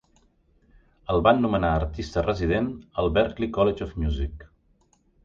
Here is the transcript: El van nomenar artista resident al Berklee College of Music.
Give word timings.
El 1.15 1.21
van 1.27 1.43
nomenar 1.43 1.69
artista 1.81 2.23
resident 2.29 2.71
al 3.03 3.11
Berklee 3.19 3.53
College 3.59 3.87
of 3.89 3.93
Music. 4.05 4.47